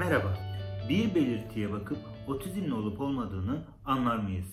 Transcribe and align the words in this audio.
Merhaba. 0.00 0.38
Bir 0.88 1.14
belirtiye 1.14 1.72
bakıp 1.72 1.98
otizmli 2.26 2.74
olup 2.74 3.00
olmadığını 3.00 3.62
anlar 3.84 4.16
mıyız? 4.16 4.46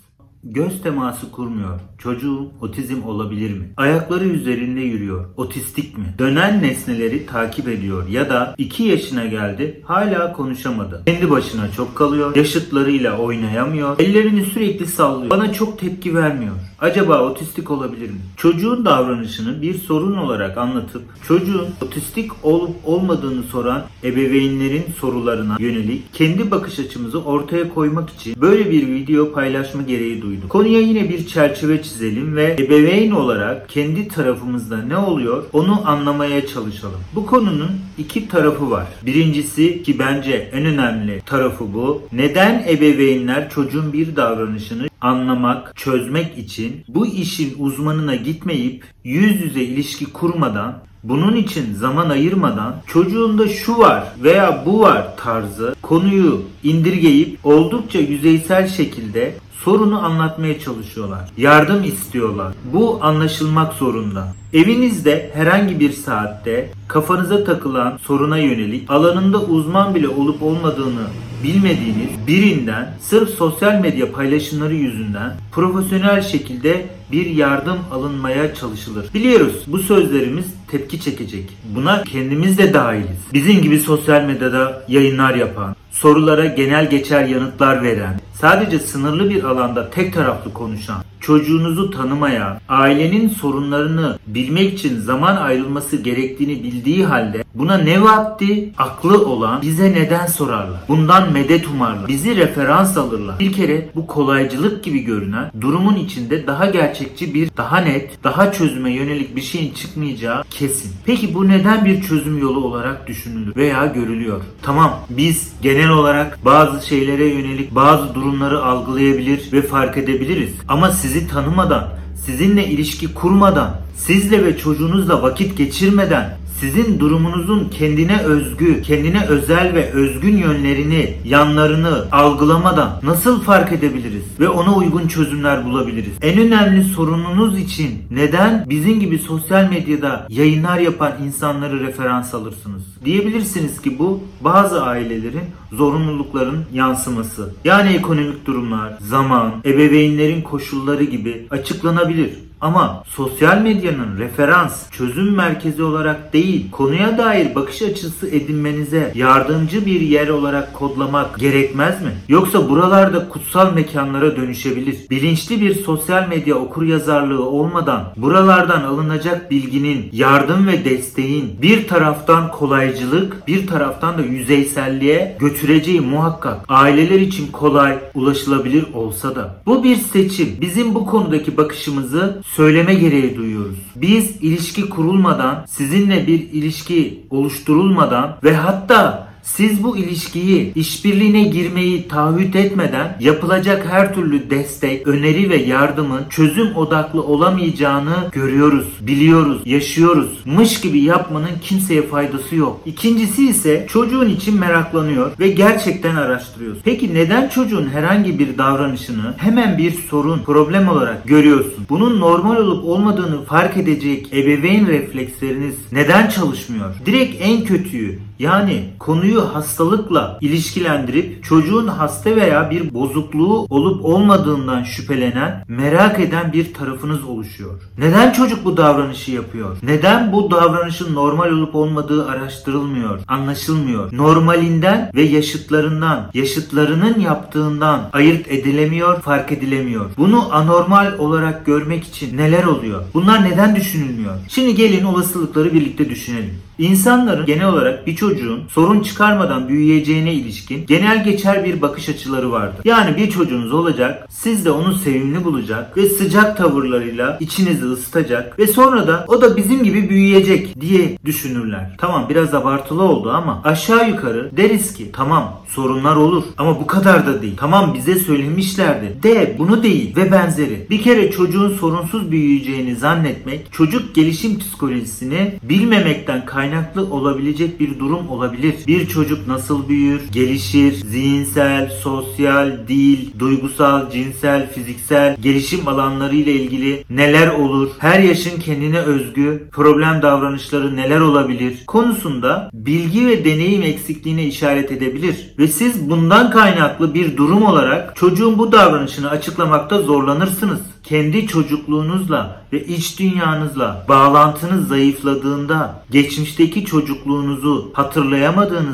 Göz 0.44 0.82
teması 0.82 1.32
kurmuyor. 1.32 1.80
Çocuğum 1.98 2.52
otizm 2.62 3.04
olabilir 3.04 3.57
mi? 3.57 3.73
Ayakları 3.78 4.25
üzerinde 4.25 4.82
yürüyor. 4.82 5.25
Otistik 5.38 5.98
mi? 5.98 6.16
Dönen 6.20 6.64
nesneleri 6.64 7.25
takip 7.25 7.68
ediyor 7.68 8.07
ya 8.07 8.30
da 8.30 8.55
2 8.57 8.84
yaşına 8.84 9.25
geldi 9.25 9.82
hala 9.86 10.34
konuşamadı. 10.34 11.04
Kendi 11.05 11.30
başına 11.30 11.71
çok 11.71 11.95
kalıyor. 11.95 12.36
Yaşıtlarıyla 12.36 13.18
oynayamıyor. 13.18 14.00
Ellerini 14.00 14.43
sürekli 14.43 14.88
sallıyor. 14.88 15.32
Bana 15.32 15.54
çok 15.54 15.79
tepki 15.79 16.16
vermiyor. 16.16 16.55
Acaba 16.82 17.21
otistik 17.21 17.71
olabilir 17.71 18.09
mi? 18.09 18.18
Çocuğun 18.38 18.86
davranışını 18.86 19.62
bir 19.62 19.77
sorun 19.77 20.18
olarak 20.18 20.57
anlatıp 20.57 21.02
çocuğun 21.27 21.68
otistik 21.82 22.32
olup 22.44 22.76
olmadığını 22.86 23.44
soran 23.44 23.84
ebeveynlerin 24.03 24.84
sorularına 25.00 25.58
yönelik 25.59 26.13
kendi 26.13 26.52
bakış 26.52 26.80
açımızı 26.80 27.23
ortaya 27.23 27.73
koymak 27.73 28.09
için 28.09 28.41
böyle 28.41 28.72
bir 28.72 28.88
video 28.88 29.31
paylaşma 29.31 29.81
gereği 29.81 30.22
duydum. 30.22 30.50
Konuya 30.50 30.80
yine 30.80 31.09
bir 31.09 31.27
çerçeve 31.27 31.84
çizelim 31.84 32.36
ve 32.36 32.55
ebeveyn 32.59 33.12
olarak 33.12 33.70
kendi 33.70 34.08
tarafımızda 34.08 34.78
ne 34.78 34.98
oluyor 34.98 35.44
onu 35.53 35.81
anlamaya 35.86 36.48
çalışalım. 36.48 37.00
Bu 37.16 37.25
konunun 37.25 37.72
iki 37.98 38.28
tarafı 38.28 38.72
var. 38.72 38.88
Birincisi 39.05 39.84
ki 39.84 40.00
bence 40.00 40.50
en 40.53 40.66
önemli 40.66 41.22
tarafı 41.25 41.73
bu. 41.73 42.02
Neden 42.12 42.66
ebeveynler 42.70 43.50
çocuğun 43.50 43.94
bir 43.94 44.16
davranışını 44.16 44.88
anlamak, 45.02 45.76
çözmek 45.76 46.38
için 46.38 46.84
bu 46.88 47.08
işin 47.08 47.56
uzmanına 47.60 48.16
gitmeyip 48.16 48.86
yüz 49.04 49.42
yüze 49.42 49.62
ilişki 49.62 50.06
kurmadan 50.06 50.80
bunun 51.04 51.36
için 51.36 51.73
zaman 51.73 52.10
ayırmadan 52.10 52.76
çocuğunda 52.88 53.48
şu 53.48 53.78
var 53.78 54.04
veya 54.23 54.64
bu 54.66 54.80
var 54.80 55.18
tarzı 55.18 55.76
konuyu 55.81 56.42
indirgeyip 56.64 57.39
oldukça 57.44 58.00
yüzeysel 58.00 58.67
şekilde 58.67 59.38
sorunu 59.64 60.06
anlatmaya 60.06 60.59
çalışıyorlar. 60.59 61.30
Yardım 61.38 61.84
istiyorlar. 61.84 62.54
Bu 62.73 63.00
anlaşılmak 63.02 63.73
zorunda. 63.73 64.34
Evinizde 64.53 65.31
herhangi 65.34 65.80
bir 65.80 65.92
saatte 65.92 66.70
kafanıza 66.88 67.44
takılan 67.44 67.98
soruna 67.98 68.38
yönelik 68.38 68.92
alanında 68.92 69.42
uzman 69.42 69.95
bile 69.95 70.08
olup 70.08 70.44
olmadığını 70.44 71.08
bilmediğiniz 71.44 72.28
birinden 72.28 72.94
sırf 73.02 73.30
sosyal 73.30 73.80
medya 73.80 74.12
paylaşımları 74.12 74.73
yüzünden 74.73 75.34
profesyonel 75.52 76.22
şekilde 76.22 76.86
bir 77.12 77.26
yardım 77.26 77.78
alınmaya 77.92 78.56
çalışılır. 78.56 79.06
Biliyoruz 79.14 79.64
bu 79.67 79.80
sözlerimiz 79.80 80.45
tepki 80.67 81.02
çekecek. 81.02 81.58
Buna 81.76 82.04
kendimiz 82.04 82.58
de 82.58 82.73
dahiliz. 82.73 83.34
Bizim 83.34 83.61
gibi 83.61 83.80
sosyal 83.80 84.23
medyada 84.23 84.84
yayınlar 84.88 85.36
yapan, 85.36 85.76
sorulara 85.92 86.45
genel 86.45 86.89
geçer 86.89 87.26
yanıtlar 87.26 87.84
veren, 87.84 88.20
sadece 88.34 88.80
sınırlı 88.80 89.30
bir 89.30 89.44
alanda 89.44 89.89
tek 89.89 90.14
taraflı 90.14 90.54
konuşan, 90.54 91.04
çocuğunuzu 91.22 91.92
tanımaya, 91.92 92.62
ailenin 92.70 93.30
sorunlarını 93.30 94.20
bilmek 94.28 94.73
için 94.73 95.00
zaman 95.00 95.36
ayrılması 95.36 95.98
gerektiğini 95.98 96.64
bildiği 96.64 97.06
halde 97.06 97.44
buna 97.56 97.78
ne 97.78 98.02
vakti 98.02 98.73
aklı 98.78 99.26
olan 99.26 99.62
bize 99.62 99.94
neden 99.94 100.26
sorarlar? 100.26 100.80
Bundan 100.88 101.34
medet 101.34 101.68
umarlar. 101.68 102.08
Bizi 102.08 102.36
referans 102.36 102.98
alırlar. 102.98 103.40
Bir 103.40 103.54
kere 103.54 103.90
bu 103.95 104.08
kolaycılık 104.08 104.84
gibi 104.84 105.00
görünen 105.00 105.52
durumun 105.62 105.95
içinde 105.95 106.48
daha 106.48 106.66
gerçekçi 106.66 107.34
bir, 107.34 107.50
daha 107.58 107.78
net, 107.78 108.23
daha 108.23 108.52
çözüme 108.52 108.92
yönelik 108.92 109.36
bir 109.36 109.42
şeyin 109.42 109.73
çıkmayacağı 109.73 110.44
kesin. 110.50 110.92
Peki 111.06 111.34
bu 111.34 111.48
neden 111.48 111.86
bir 111.86 112.02
çözüm 112.02 112.38
yolu 112.38 112.66
olarak 112.66 113.08
düşünülür 113.08 113.56
veya 113.56 113.86
görülüyor? 113.86 114.42
Tamam 114.62 115.00
biz 115.10 115.54
genel 115.62 115.90
olarak 115.90 116.45
bazı 116.45 116.88
şeylere 116.88 117.26
yönelik 117.26 117.76
bazı 117.76 118.16
durumları 118.16 118.64
algılayabilir 118.64 119.54
ve 119.54 119.61
fark 119.61 119.98
edebiliriz. 119.98 120.54
Ama 120.67 120.92
sizi 121.08 121.28
tanımadan, 121.28 121.88
sizinle 122.26 122.68
ilişki 122.68 123.14
kurmadan, 123.14 123.76
sizle 123.98 124.45
ve 124.45 124.58
çocuğunuzla 124.58 125.22
vakit 125.22 125.58
geçirmeden 125.58 126.38
sizin 126.60 127.00
durumunuzun 127.00 127.70
kendine 127.70 128.22
özgü, 128.22 128.81
kendine 128.81 129.25
özel 129.25 129.74
ve 129.74 129.92
özgün 129.92 130.38
yönlerini, 130.38 131.13
yanlarını 131.25 132.06
algılamadan 132.12 133.00
nasıl 133.04 133.42
fark 133.42 133.72
edebiliriz 133.72 134.24
ve 134.40 134.50
ona 134.50 134.75
uygun 134.75 135.07
çözümler 135.07 135.66
bulabiliriz? 135.66 136.13
En 136.22 136.40
önemli 136.40 136.84
sorununuz 136.84 137.60
için 137.60 137.90
neden 138.12 138.66
bizim 138.69 139.00
gibi 139.00 139.19
sosyal 139.19 139.69
medyada 139.69 140.28
yayınlar 140.30 140.80
yapan 140.80 141.12
insanları 141.25 141.80
referans 141.88 142.34
alırsınız? 142.34 142.84
Diyebilirsiniz 143.06 143.81
ki 143.81 144.00
bu 144.00 144.24
bazı 144.42 144.84
ailelerin 144.84 145.44
zorunlulukların 145.72 146.66
yansıması. 146.74 147.54
Yani 147.66 147.89
ekonomik 147.94 148.45
durumlar, 148.45 148.94
zaman, 149.01 149.54
ebeveynlerin 149.66 150.42
koşulları 150.42 151.04
gibi 151.04 151.48
açıklanabilir. 151.50 152.46
Ama 152.62 153.04
sosyal 153.07 153.62
medyanın 153.62 154.18
referans, 154.18 154.92
çözüm 154.92 155.36
merkezi 155.36 155.84
olarak 155.84 156.34
değil, 156.34 156.72
konuya 156.72 157.18
dair 157.18 157.56
bakış 157.56 157.81
açısı 157.81 158.28
edinmenize 158.28 159.12
yardımcı 159.16 159.86
bir 159.86 160.01
yer 160.01 160.28
olarak 160.28 160.74
kodlamak 160.74 161.40
gerekmez 161.40 162.01
mi? 162.01 162.12
Yoksa 162.28 162.69
buralarda 162.69 163.30
kutsal 163.30 163.74
mekanlara 163.74 164.36
dönüşebilir. 164.36 165.10
Bilinçli 165.10 165.62
bir 165.62 165.75
sosyal 165.75 166.28
medya 166.28 166.56
okur 166.56 166.84
yazarlığı 166.84 167.45
olmadan 167.45 168.04
buralardan 168.18 168.81
alınacak 168.81 169.51
bilginin, 169.51 170.10
yardım 170.12 170.68
ve 170.68 170.86
desteğin 170.86 171.62
bir 171.62 171.88
taraftan 171.88 172.51
kolaycılık, 172.51 173.48
bir 173.48 173.68
taraftan 173.68 174.18
da 174.18 174.22
yüzeyselliğe 174.22 175.38
götüreceği 175.39 176.01
muhakkak. 176.01 176.66
Aileler 176.68 177.19
için 177.19 177.51
kolay, 177.51 177.98
ulaşılabilir 178.13 178.86
olsa 178.94 179.36
da. 179.36 179.56
Bu 179.66 179.84
bir 179.84 179.95
seçim. 179.95 180.57
Bizim 180.62 180.95
bu 180.95 181.06
konudaki 181.06 181.57
bakışımızı 181.57 182.42
söyleme 182.56 182.94
gereği 182.94 183.35
duyuyoruz. 183.35 183.77
Biz 183.95 184.35
ilişki 184.41 184.89
kurulmadan, 184.89 185.65
sizinle 185.69 186.27
bir 186.27 186.39
ilişki 186.39 187.27
oluşturulmadan 187.30 188.38
ve 188.44 188.56
hatta 188.56 189.26
siz 189.56 189.83
bu 189.83 189.97
ilişkiyi, 189.97 190.74
işbirliğine 190.74 191.44
girmeyi 191.44 192.07
taahhüt 192.07 192.56
etmeden 192.56 193.18
yapılacak 193.19 193.88
her 193.89 194.13
türlü 194.13 194.50
destek, 194.50 195.07
öneri 195.07 195.50
ve 195.50 195.56
yardımın 195.56 196.21
çözüm 196.30 196.75
odaklı 196.75 197.24
olamayacağını 197.24 198.15
görüyoruz, 198.31 198.88
biliyoruz, 199.01 199.62
yaşıyoruz. 199.65 200.30
Mış 200.45 200.81
gibi 200.81 201.00
yapmanın 201.00 201.50
kimseye 201.62 202.01
faydası 202.01 202.56
yok. 202.56 202.81
İkincisi 202.85 203.50
ise 203.50 203.88
çocuğun 203.89 204.30
için 204.30 204.59
meraklanıyor 204.59 205.31
ve 205.39 205.47
gerçekten 205.47 206.15
araştırıyorsun. 206.15 206.81
Peki 206.85 207.13
neden 207.13 207.50
çocuğun 207.50 207.89
herhangi 207.89 208.39
bir 208.39 208.57
davranışını 208.57 209.33
hemen 209.38 209.77
bir 209.77 209.91
sorun, 209.91 210.39
problem 210.39 210.88
olarak 210.88 211.27
görüyorsun? 211.27 211.85
Bunun 211.89 212.19
normal 212.19 212.56
olup 212.56 212.85
olmadığını 212.85 213.45
fark 213.45 213.77
edecek 213.77 214.33
ebeveyn 214.33 214.88
refleksleriniz 214.88 215.75
neden 215.91 216.29
çalışmıyor? 216.29 216.95
Direkt 217.06 217.35
en 217.41 217.63
kötüyü 217.63 218.19
yani 218.39 218.83
konuyu 219.00 219.37
hastalıkla 219.42 220.38
ilişkilendirip 220.42 221.44
çocuğun 221.44 221.88
hasta 221.88 222.36
veya 222.36 222.71
bir 222.71 222.94
bozukluğu 222.94 223.68
olup 223.69 224.06
olmadığından 224.06 224.83
şüphelenen, 224.83 225.65
merak 225.68 226.19
eden 226.19 226.53
bir 226.53 226.74
tarafınız 226.74 227.24
oluşuyor. 227.24 227.81
Neden 227.97 228.31
çocuk 228.31 228.65
bu 228.65 228.77
davranışı 228.77 229.31
yapıyor? 229.31 229.77
Neden 229.83 230.33
bu 230.33 230.51
davranışın 230.51 231.15
normal 231.15 231.51
olup 231.51 231.75
olmadığı 231.75 232.27
araştırılmıyor, 232.30 233.19
anlaşılmıyor? 233.27 234.18
Normalinden 234.18 235.12
ve 235.15 235.21
yaşıtlarından, 235.21 236.31
yaşıtlarının 236.33 237.19
yaptığından 237.19 238.09
ayırt 238.13 238.51
edilemiyor, 238.51 239.21
fark 239.21 239.51
edilemiyor. 239.51 240.06
Bunu 240.18 240.56
anormal 240.56 241.18
olarak 241.18 241.65
görmek 241.65 242.03
için 242.03 242.38
neler 242.38 242.63
oluyor? 242.63 243.03
Bunlar 243.13 243.44
neden 243.44 243.75
düşünülmüyor? 243.75 244.33
Şimdi 244.47 244.75
gelin 244.75 245.03
olasılıkları 245.03 245.74
birlikte 245.74 246.09
düşünelim. 246.09 246.53
İnsanların 246.77 247.45
genel 247.45 247.67
olarak 247.67 248.07
bir 248.07 248.15
çocuğun 248.15 248.63
sorun 248.69 249.00
çıkarmadan 249.27 249.68
büyüyeceğine 249.68 250.33
ilişkin 250.33 250.85
genel 250.85 251.24
geçer 251.24 251.65
bir 251.65 251.81
bakış 251.81 252.09
açıları 252.09 252.51
vardır. 252.51 252.81
Yani 252.85 253.18
bir 253.18 253.29
çocuğunuz 253.29 253.74
olacak, 253.74 254.27
siz 254.29 254.65
de 254.65 254.71
onu 254.71 254.94
sevimli 254.94 255.44
bulacak 255.44 255.97
ve 255.97 256.09
sıcak 256.09 256.57
tavırlarıyla 256.57 257.38
içinizi 257.39 257.85
ısıtacak 257.85 258.59
ve 258.59 258.68
sonra 258.68 259.07
da 259.07 259.25
o 259.27 259.41
da 259.41 259.57
bizim 259.57 259.83
gibi 259.83 260.09
büyüyecek 260.09 260.81
diye 260.81 261.18
düşünürler. 261.25 261.95
Tamam 261.97 262.25
biraz 262.29 262.53
abartılı 262.53 263.03
oldu 263.03 263.31
ama 263.31 263.62
aşağı 263.63 264.09
yukarı 264.09 264.50
deriz 264.57 264.94
ki 264.94 265.12
tamam 265.13 265.62
sorunlar 265.68 266.15
olur 266.15 266.44
ama 266.57 266.79
bu 266.79 266.88
kadar 266.88 267.27
da 267.27 267.41
değil. 267.41 267.57
Tamam 267.57 267.94
bize 267.94 268.15
söylemişlerdi. 268.15 269.24
De 269.24 269.56
bunu 269.59 269.83
değil 269.83 270.15
ve 270.15 270.31
benzeri. 270.31 270.88
Bir 270.89 271.01
kere 271.01 271.31
çocuğun 271.31 271.69
sorunsuz 271.69 272.31
büyüyeceğini 272.31 272.95
zannetmek 272.95 273.74
çocuk 273.74 274.15
gelişim 274.15 274.59
psikolojisini 274.59 275.53
bilmemekten 275.63 276.45
kaynaklı 276.45 277.01
olabilecek 277.01 277.79
bir 277.79 278.00
durum 278.00 278.29
olabilir. 278.29 278.75
Bir 278.88 279.07
çocuk 279.17 279.47
nasıl 279.47 279.89
büyür, 279.89 280.21
gelişir, 280.31 280.93
zihinsel, 280.93 281.89
sosyal, 282.03 282.87
dil, 282.87 283.39
duygusal, 283.39 284.11
cinsel, 284.11 284.73
fiziksel 284.73 285.37
gelişim 285.41 285.87
alanları 285.87 286.35
ile 286.35 286.53
ilgili 286.53 287.03
neler 287.09 287.47
olur, 287.47 287.89
her 287.99 288.19
yaşın 288.19 288.59
kendine 288.59 288.99
özgü 288.99 289.69
problem 289.71 290.21
davranışları 290.21 290.95
neler 290.95 291.19
olabilir 291.19 291.83
konusunda 291.87 292.69
bilgi 292.73 293.27
ve 293.27 293.45
deneyim 293.45 293.83
eksikliğine 293.83 294.45
işaret 294.45 294.91
edebilir. 294.91 295.35
Ve 295.59 295.67
siz 295.67 296.09
bundan 296.09 296.51
kaynaklı 296.51 297.13
bir 297.13 297.37
durum 297.37 297.63
olarak 297.63 298.15
çocuğun 298.15 298.57
bu 298.57 298.71
davranışını 298.71 299.29
açıklamakta 299.29 300.01
zorlanırsınız. 300.01 300.79
Kendi 301.03 301.47
çocukluğunuzla 301.47 302.61
ve 302.73 302.85
iç 302.85 303.19
dünyanızla 303.19 304.05
bağlantınız 304.09 304.87
zayıfladığında, 304.87 306.03
geçmişteki 306.11 306.85
çocukluğunuzu 306.85 307.91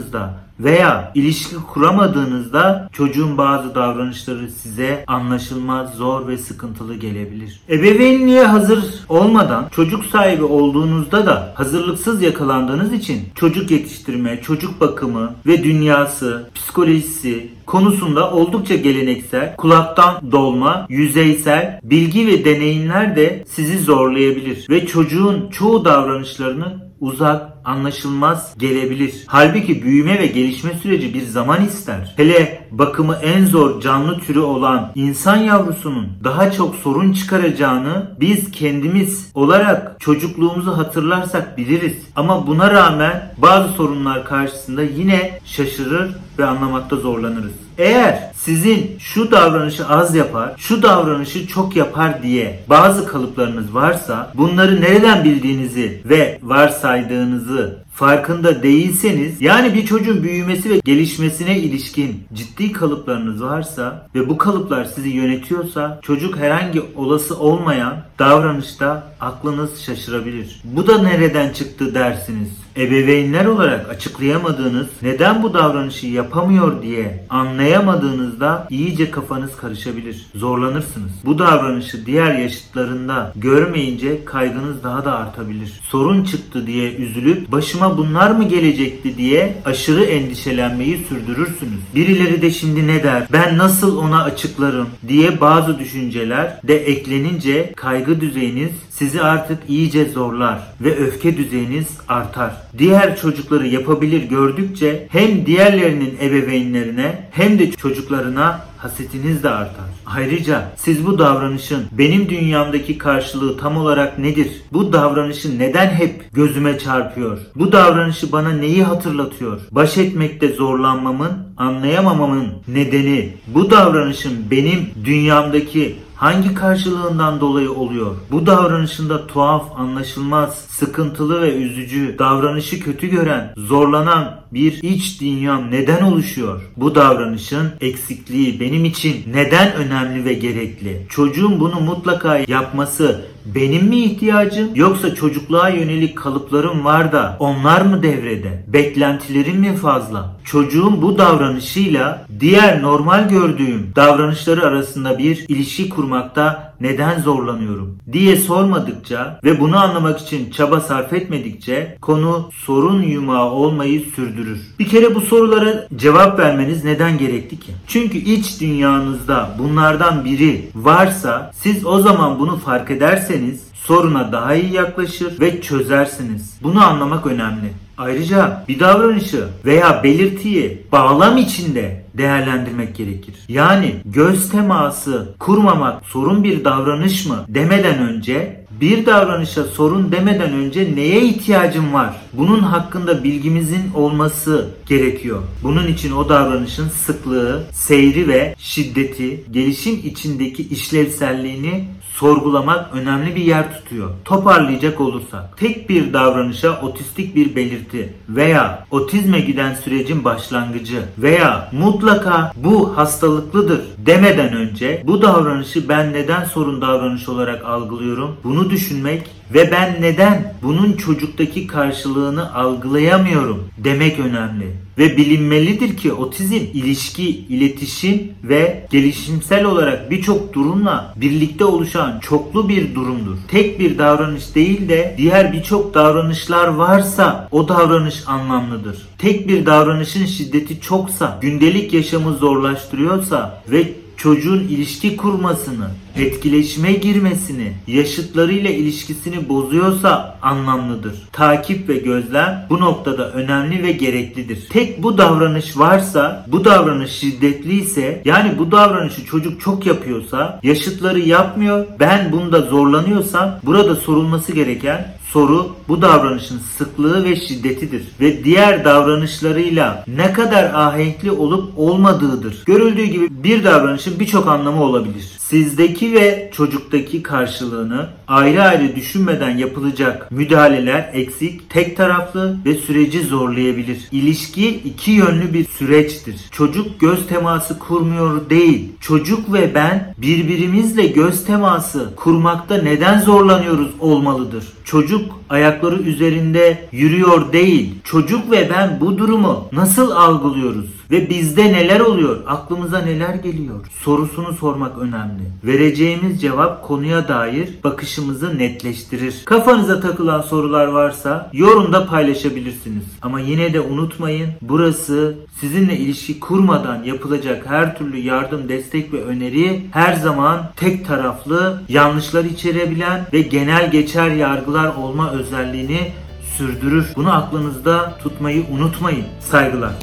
hatırlayamadığınızda 0.03 0.43
veya 0.59 1.11
ilişki 1.15 1.55
kuramadığınızda 1.55 2.89
çocuğun 2.93 3.37
bazı 3.37 3.75
davranışları 3.75 4.51
size 4.51 5.03
anlaşılmaz, 5.07 5.93
zor 5.93 6.27
ve 6.27 6.37
sıkıntılı 6.37 6.95
gelebilir. 6.95 7.61
Ebeveynliğe 7.69 8.43
hazır 8.43 8.83
olmadan 9.09 9.67
çocuk 9.71 10.05
sahibi 10.05 10.43
olduğunuzda 10.43 11.25
da 11.25 11.53
hazırlıksız 11.55 12.21
yakalandığınız 12.21 12.93
için 12.93 13.21
çocuk 13.35 13.71
yetiştirme, 13.71 14.41
çocuk 14.41 14.81
bakımı 14.81 15.35
ve 15.45 15.63
dünyası, 15.63 16.49
psikolojisi 16.55 17.53
konusunda 17.65 18.31
oldukça 18.31 18.75
geleneksel, 18.75 19.55
kulaktan 19.55 20.31
dolma, 20.31 20.85
yüzeysel 20.89 21.79
bilgi 21.83 22.27
ve 22.27 22.45
deneyimler 22.45 23.15
de 23.15 23.43
sizi 23.47 23.79
zorlayabilir 23.79 24.65
ve 24.69 24.85
çocuğun 24.85 25.49
çoğu 25.49 25.85
davranışlarını 25.85 26.93
uzak, 26.99 27.52
anlaşılmaz 27.65 28.53
gelebilir. 28.57 29.23
Halbuki 29.27 29.83
büyüme 29.83 30.19
ve 30.19 30.27
gelişme 30.27 30.73
süreci 30.73 31.13
bir 31.13 31.25
zaman 31.25 31.65
ister. 31.65 32.13
Hele 32.17 32.67
bakımı 32.71 33.15
en 33.15 33.45
zor 33.45 33.81
canlı 33.81 34.19
türü 34.19 34.39
olan 34.39 34.91
insan 34.95 35.37
yavrusunun 35.37 36.07
daha 36.23 36.51
çok 36.51 36.75
sorun 36.75 37.13
çıkaracağını 37.13 38.15
biz 38.19 38.51
kendimiz 38.51 39.31
olarak 39.33 39.99
çocukluğumuzu 39.99 40.77
hatırlarsak 40.77 41.57
biliriz. 41.57 41.97
Ama 42.15 42.47
buna 42.47 42.71
rağmen 42.71 43.33
bazı 43.37 43.73
sorunlar 43.73 44.25
karşısında 44.25 44.83
yine 44.83 45.39
şaşırır 45.45 46.15
ve 46.39 46.45
anlamakta 46.45 46.95
zorlanırız. 46.95 47.62
Eğer 47.77 48.31
sizin 48.35 48.95
şu 48.99 49.31
davranışı 49.31 49.87
az 49.87 50.15
yapar, 50.15 50.51
şu 50.57 50.83
davranışı 50.83 51.47
çok 51.47 51.75
yapar 51.75 52.23
diye 52.23 52.59
bazı 52.69 53.07
kalıplarınız 53.07 53.75
varsa 53.75 54.31
bunları 54.35 54.81
nereden 54.81 55.23
bildiğinizi 55.23 56.01
ve 56.05 56.39
varsaydığınızı 56.43 57.83
farkında 57.93 58.63
değilseniz 58.63 59.41
yani 59.41 59.73
bir 59.73 59.85
çocuğun 59.85 60.23
büyümesi 60.23 60.69
ve 60.69 60.79
gelişmesine 60.85 61.59
ilişkin 61.59 62.23
ciddi 62.33 62.71
kalıplarınız 62.71 63.43
varsa 63.43 64.07
ve 64.15 64.29
bu 64.29 64.37
kalıplar 64.37 64.85
sizi 64.85 65.09
yönetiyorsa 65.09 65.99
çocuk 66.01 66.37
herhangi 66.37 66.81
olası 66.95 67.39
olmayan 67.39 67.97
davranışta 68.19 69.13
aklınız 69.19 69.81
şaşırabilir. 69.81 70.61
Bu 70.63 70.87
da 70.87 71.01
nereden 71.01 71.53
çıktı 71.53 71.95
dersiniz. 71.95 72.49
Ebeveynler 72.77 73.45
olarak 73.45 73.89
açıklayamadığınız 73.89 74.87
neden 75.01 75.43
bu 75.43 75.53
davranışı 75.53 76.07
yapamıyor 76.07 76.81
diye 76.81 77.25
anlayamadığınızda 77.29 78.67
iyice 78.69 79.11
kafanız 79.11 79.57
karışabilir. 79.57 80.25
Zorlanırsınız. 80.35 81.11
Bu 81.25 81.39
davranışı 81.39 82.05
diğer 82.05 82.35
yaşıtlarında 82.35 83.33
görmeyince 83.35 84.25
kaygınız 84.25 84.83
daha 84.83 85.05
da 85.05 85.17
artabilir. 85.17 85.79
Sorun 85.89 86.23
çıktı 86.23 86.67
diye 86.67 86.95
üzülüp 86.95 87.51
başıma 87.51 87.82
bunlar 87.97 88.31
mı 88.31 88.43
gelecekti 88.47 89.17
diye 89.17 89.53
aşırı 89.65 90.03
endişelenmeyi 90.03 91.05
sürdürürsünüz. 91.09 91.79
Birileri 91.95 92.41
de 92.41 92.51
şimdi 92.51 92.87
ne 92.87 93.03
der? 93.03 93.27
Ben 93.31 93.57
nasıl 93.57 93.97
ona 93.97 94.23
açıklarım 94.23 94.87
diye 95.07 95.41
bazı 95.41 95.79
düşünceler 95.79 96.59
de 96.63 96.85
eklenince 96.85 97.73
kaygı 97.75 98.21
düzeyiniz 98.21 98.71
sizi 98.89 99.21
artık 99.21 99.59
iyice 99.67 100.05
zorlar 100.05 100.59
ve 100.81 100.95
öfke 100.95 101.37
düzeyiniz 101.37 101.87
artar. 102.07 102.53
Diğer 102.77 103.17
çocukları 103.17 103.67
yapabilir 103.67 104.23
gördükçe 104.23 105.07
hem 105.09 105.45
diğerlerinin 105.45 106.17
ebeveynlerine 106.21 107.29
hem 107.31 107.59
de 107.59 107.71
çocuklarına 107.71 108.72
hasetiniz 108.83 109.43
de 109.43 109.49
artar. 109.49 109.85
Ayrıca 110.05 110.71
siz 110.75 111.05
bu 111.05 111.19
davranışın 111.19 111.85
benim 111.91 112.29
dünyamdaki 112.29 112.97
karşılığı 112.97 113.57
tam 113.57 113.77
olarak 113.77 114.19
nedir? 114.19 114.47
Bu 114.73 114.93
davranışı 114.93 115.59
neden 115.59 115.89
hep 115.89 116.33
gözüme 116.33 116.79
çarpıyor? 116.79 117.37
Bu 117.55 117.71
davranışı 117.71 118.31
bana 118.31 118.49
neyi 118.49 118.83
hatırlatıyor? 118.83 119.61
Baş 119.71 119.97
etmekte 119.97 120.47
zorlanmamın, 120.47 121.31
anlayamamamın 121.57 122.47
nedeni 122.67 123.33
bu 123.47 123.71
davranışın 123.71 124.51
benim 124.51 124.89
dünyamdaki 125.05 125.95
hangi 126.15 126.53
karşılığından 126.53 127.41
dolayı 127.41 127.71
oluyor? 127.71 128.15
Bu 128.31 128.45
davranışında 128.45 129.27
tuhaf, 129.27 129.71
anlaşılmaz, 129.75 130.55
sıkıntılı 130.55 131.41
ve 131.41 131.55
üzücü, 131.55 132.15
davranışı 132.19 132.79
kötü 132.79 133.07
gören, 133.07 133.53
zorlanan 133.57 134.41
bir 134.51 134.83
iç 134.83 135.21
dünyam 135.21 135.71
neden 135.71 136.01
oluşuyor? 136.01 136.61
Bu 136.77 136.95
davranışın 136.95 137.69
eksikliği 137.81 138.59
benim 138.59 138.85
için 138.85 139.33
neden 139.33 139.73
önemli 139.73 140.25
ve 140.25 140.33
gerekli? 140.33 141.05
Çocuğun 141.09 141.59
bunu 141.59 141.79
mutlaka 141.79 142.37
yapması 142.47 143.25
benim 143.45 143.85
mi 143.85 144.03
ihtiyacım 144.03 144.69
yoksa 144.75 145.15
çocukluğa 145.15 145.69
yönelik 145.69 146.17
kalıplarım 146.17 146.85
var 146.85 147.11
da 147.11 147.37
onlar 147.39 147.81
mı 147.81 148.03
devrede? 148.03 148.63
Beklentilerim 148.67 149.57
mi 149.57 149.75
fazla? 149.75 150.35
Çocuğun 150.43 151.01
bu 151.01 151.17
davranışıyla 151.17 152.25
diğer 152.39 152.81
normal 152.81 153.29
gördüğüm 153.29 153.91
davranışları 153.95 154.65
arasında 154.65 155.17
bir 155.17 155.45
ilişki 155.47 155.89
kurmakta 155.89 156.73
neden 156.81 157.19
zorlanıyorum 157.19 157.97
diye 158.11 158.35
sormadıkça 158.35 159.39
ve 159.43 159.59
bunu 159.59 159.77
anlamak 159.77 160.19
için 160.19 160.51
çaba 160.51 160.79
sarf 160.79 161.13
etmedikçe 161.13 161.97
konu 162.01 162.49
sorun 162.65 163.01
yumağı 163.01 163.51
olmayı 163.51 164.05
sürdürür. 164.15 164.59
Bir 164.79 164.89
kere 164.89 165.15
bu 165.15 165.21
sorulara 165.21 165.87
cevap 165.95 166.39
vermeniz 166.39 166.83
neden 166.83 167.17
gerekli 167.17 167.59
ki? 167.59 167.71
Çünkü 167.87 168.17
iç 168.17 168.61
dünyanızda 168.61 169.55
bunlardan 169.59 170.25
biri 170.25 170.69
varsa 170.75 171.51
siz 171.55 171.85
o 171.85 171.99
zaman 171.99 172.39
bunu 172.39 172.57
fark 172.57 172.91
ederseniz 172.91 173.32
soruna 173.73 174.31
daha 174.31 174.55
iyi 174.55 174.73
yaklaşır 174.73 175.39
ve 175.39 175.61
çözersiniz. 175.61 176.57
Bunu 176.63 176.85
anlamak 176.85 177.27
önemli. 177.27 177.73
Ayrıca 177.97 178.65
bir 178.67 178.79
davranışı 178.79 179.47
veya 179.65 180.03
belirtiyi 180.03 180.81
bağlam 180.91 181.37
içinde 181.37 182.03
değerlendirmek 182.13 182.95
gerekir. 182.95 183.35
Yani 183.47 183.95
göz 184.05 184.49
teması 184.49 185.35
kurmamak 185.39 186.05
sorun 186.05 186.43
bir 186.43 186.65
davranış 186.65 187.25
mı 187.25 187.45
demeden 187.47 187.97
önce 187.99 188.63
bir 188.81 189.05
davranışa 189.05 189.63
sorun 189.63 190.11
demeden 190.11 190.53
önce 190.53 190.95
neye 190.95 191.21
ihtiyacım 191.21 191.93
var? 191.93 192.15
Bunun 192.33 192.59
hakkında 192.59 193.23
bilgimizin 193.23 193.91
olması 193.95 194.69
gerekiyor. 194.85 195.41
Bunun 195.63 195.87
için 195.87 196.11
o 196.11 196.29
davranışın 196.29 196.89
sıklığı, 196.89 197.63
seyri 197.71 198.27
ve 198.27 198.55
şiddeti, 198.57 199.43
gelişim 199.51 200.01
içindeki 200.03 200.69
işlevselliğini 200.69 201.85
sorgulamak 202.13 202.95
önemli 202.95 203.35
bir 203.35 203.41
yer 203.41 203.73
tutuyor. 203.73 204.09
Toparlayacak 204.25 205.01
olursak, 205.01 205.57
tek 205.57 205.89
bir 205.89 206.13
davranışa 206.13 206.81
otistik 206.81 207.35
bir 207.35 207.55
belirti 207.55 208.13
veya 208.29 208.85
otizme 208.91 209.39
giden 209.39 209.73
sürecin 209.73 210.23
başlangıcı 210.23 211.03
veya 211.17 211.69
mutlaka 211.71 212.51
bu 212.55 212.97
hastalıklıdır 212.97 213.81
demeden 213.97 214.53
önce 214.53 215.03
bu 215.07 215.21
davranışı 215.21 215.89
ben 215.89 216.13
neden 216.13 216.43
sorun 216.43 216.81
davranış 216.81 217.29
olarak 217.29 217.65
algılıyorum? 217.65 218.37
Bunu 218.43 218.69
düşünmek 218.69 219.29
ve 219.53 219.71
ben 219.71 220.01
neden 220.01 220.53
bunun 220.63 220.93
çocuktaki 220.93 221.67
karşılığını 221.67 222.55
algılayamıyorum 222.55 223.69
demek 223.77 224.19
önemli. 224.19 224.83
Ve 224.97 225.17
bilinmelidir 225.17 225.97
ki 225.97 226.13
otizm 226.13 226.53
ilişki, 226.73 227.29
iletişim 227.29 228.31
ve 228.43 228.87
gelişimsel 228.91 229.65
olarak 229.65 230.11
birçok 230.11 230.53
durumla 230.53 231.13
birlikte 231.15 231.65
oluşan 231.65 232.19
çoklu 232.19 232.69
bir 232.69 232.95
durumdur. 232.95 233.37
Tek 233.47 233.79
bir 233.79 233.97
davranış 233.97 234.55
değil 234.55 234.89
de 234.89 235.15
diğer 235.17 235.53
birçok 235.53 235.93
davranışlar 235.93 236.67
varsa 236.67 237.47
o 237.51 237.67
davranış 237.67 238.23
anlamlıdır. 238.27 238.97
Tek 239.17 239.47
bir 239.47 239.65
davranışın 239.65 240.25
şiddeti 240.25 240.81
çoksa, 240.81 241.37
gündelik 241.41 241.93
yaşamı 241.93 242.33
zorlaştırıyorsa 242.33 243.63
ve 243.71 243.93
çocuğun 244.23 244.59
ilişki 244.59 245.17
kurmasını, 245.17 245.87
etkileşime 246.15 246.91
girmesini, 246.93 247.73
yaşıtlarıyla 247.87 248.69
ilişkisini 248.69 249.49
bozuyorsa 249.49 250.39
anlamlıdır. 250.41 251.13
Takip 251.31 251.89
ve 251.89 251.97
gözlem 251.97 252.67
bu 252.69 252.81
noktada 252.81 253.31
önemli 253.31 253.83
ve 253.83 253.91
gereklidir. 253.91 254.69
Tek 254.69 255.03
bu 255.03 255.17
davranış 255.17 255.77
varsa, 255.77 256.45
bu 256.47 256.65
davranış 256.65 257.11
şiddetliyse, 257.11 258.21
yani 258.25 258.57
bu 258.57 258.71
davranışı 258.71 259.25
çocuk 259.25 259.61
çok 259.61 259.85
yapıyorsa, 259.85 260.59
yaşıtları 260.63 261.19
yapmıyor, 261.19 261.85
ben 261.99 262.31
bunda 262.31 262.61
zorlanıyorsam, 262.61 263.59
burada 263.63 263.95
sorulması 263.95 264.51
gereken 264.51 265.15
Soru 265.33 265.75
bu 265.87 266.01
davranışın 266.01 266.61
sıklığı 266.77 267.23
ve 267.23 267.35
şiddetidir 267.35 268.03
ve 268.19 268.43
diğer 268.43 268.85
davranışlarıyla 268.85 270.05
ne 270.07 270.33
kadar 270.33 270.63
ahenkli 270.73 271.31
olup 271.31 271.79
olmadığıdır. 271.79 272.63
Görüldüğü 272.65 273.05
gibi 273.05 273.43
bir 273.43 273.63
davranışın 273.63 274.19
birçok 274.19 274.47
anlamı 274.47 274.83
olabilir. 274.83 275.31
Sizdeki 275.53 276.13
ve 276.13 276.49
çocuktaki 276.53 277.23
karşılığını 277.23 278.09
ayrı 278.27 278.63
ayrı 278.63 278.95
düşünmeden 278.95 279.57
yapılacak 279.57 280.31
müdahaleler 280.31 281.09
eksik, 281.13 281.69
tek 281.69 281.97
taraflı 281.97 282.57
ve 282.65 282.73
süreci 282.73 283.23
zorlayabilir. 283.23 284.07
İlişki 284.11 284.69
iki 284.69 285.11
yönlü 285.11 285.53
bir 285.53 285.65
süreçtir. 285.65 286.35
Çocuk 286.51 286.99
göz 286.99 287.27
teması 287.27 287.79
kurmuyor 287.79 288.49
değil. 288.49 288.91
Çocuk 288.99 289.53
ve 289.53 289.75
ben 289.75 290.13
birbirimizle 290.17 291.07
göz 291.07 291.45
teması 291.45 292.13
kurmakta 292.15 292.77
neden 292.77 293.19
zorlanıyoruz 293.19 293.89
olmalıdır. 293.99 294.63
Çocuk 294.83 295.39
ayakları 295.49 295.95
üzerinde 295.95 296.89
yürüyor 296.91 297.53
değil. 297.53 297.95
Çocuk 298.03 298.51
ve 298.51 298.69
ben 298.69 298.97
bu 299.01 299.17
durumu 299.17 299.67
nasıl 299.71 300.11
algılıyoruz 300.11 300.85
ve 301.11 301.29
bizde 301.29 301.73
neler 301.73 301.99
oluyor? 301.99 302.43
Aklımıza 302.47 302.99
neler 302.99 303.35
geliyor? 303.35 303.85
Sorusunu 304.03 304.53
sormak 304.53 304.97
önemli. 304.97 305.42
Vereceğimiz 305.63 306.41
cevap 306.41 306.83
konuya 306.83 307.27
dair 307.27 307.69
bakışımızı 307.83 308.57
netleştirir. 308.57 309.41
Kafanıza 309.45 309.99
takılan 309.99 310.41
sorular 310.41 310.87
varsa 310.87 311.49
yorumda 311.53 312.05
paylaşabilirsiniz. 312.05 313.03
Ama 313.21 313.39
yine 313.39 313.73
de 313.73 313.81
unutmayın 313.81 314.49
burası 314.61 315.35
sizinle 315.59 315.97
ilişki 315.97 316.39
kurmadan 316.39 317.03
yapılacak 317.03 317.65
her 317.69 317.97
türlü 317.97 318.17
yardım, 318.17 318.69
destek 318.69 319.13
ve 319.13 319.23
öneri 319.23 319.81
her 319.91 320.13
zaman 320.13 320.71
tek 320.75 321.07
taraflı, 321.07 321.81
yanlışlar 321.89 322.45
içerebilen 322.45 323.25
ve 323.33 323.41
genel 323.41 323.91
geçer 323.91 324.29
yargılar 324.29 324.95
olma 324.95 325.31
özelliğini 325.31 326.11
sürdürür. 326.57 327.05
Bunu 327.15 327.33
aklınızda 327.33 328.17
tutmayı 328.23 328.63
unutmayın. 328.71 329.25
Saygılar. 329.39 329.93